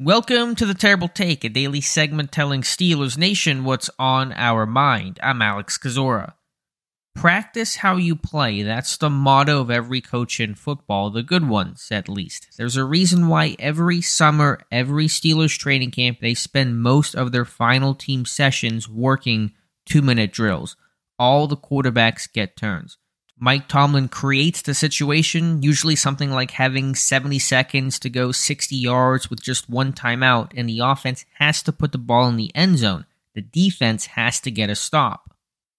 [0.00, 5.20] Welcome to the Terrible Take, a daily segment telling Steelers Nation what's on our mind.
[5.22, 6.32] I'm Alex Kozora.
[7.14, 8.64] Practice how you play.
[8.64, 12.48] That's the motto of every coach in football, the good ones at least.
[12.56, 17.44] There's a reason why every summer, every Steelers training camp, they spend most of their
[17.44, 19.52] final team sessions working
[19.86, 20.76] two minute drills.
[21.20, 22.98] All the quarterbacks get turns.
[23.38, 29.28] Mike Tomlin creates the situation, usually something like having 70 seconds to go 60 yards
[29.28, 32.78] with just one timeout, and the offense has to put the ball in the end
[32.78, 33.06] zone.
[33.34, 35.34] The defense has to get a stop.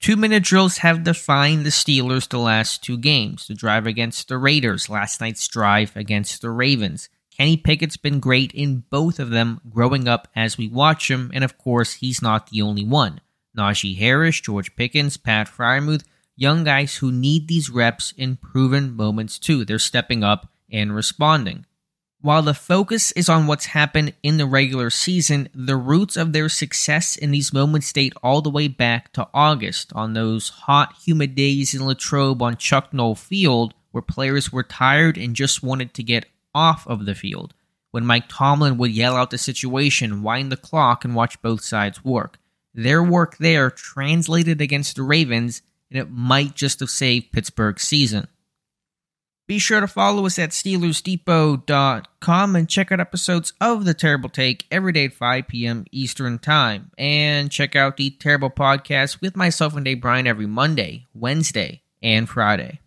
[0.00, 4.38] Two minute drills have defined the Steelers the last two games the drive against the
[4.38, 7.10] Raiders, last night's drive against the Ravens.
[7.36, 11.42] Kenny Pickett's been great in both of them growing up as we watch him, and
[11.42, 13.20] of course, he's not the only one.
[13.56, 16.04] Najee Harris, George Pickens, Pat Freiermuth,
[16.40, 19.64] young guys who need these reps in proven moments too.
[19.64, 21.66] They're stepping up and responding.
[22.22, 26.48] While the focus is on what's happened in the regular season, the roots of their
[26.48, 31.34] success in these moments date all the way back to August on those hot, humid
[31.34, 36.02] days in Latrobe on Chuck Noll Field where players were tired and just wanted to
[36.02, 37.54] get off of the field.
[37.90, 42.04] When Mike Tomlin would yell out the situation, wind the clock, and watch both sides
[42.04, 42.38] work.
[42.72, 48.28] Their work there translated against the Ravens and it might just have saved Pittsburgh's season.
[49.50, 54.64] Be sure to follow us at SteelersDepot.com and check out episodes of The Terrible Take
[54.70, 55.86] every day at 5 p.m.
[55.90, 56.92] Eastern Time.
[56.96, 62.28] And check out the Terrible Podcast with myself and Dave Bryan every Monday, Wednesday, and
[62.28, 62.78] Friday.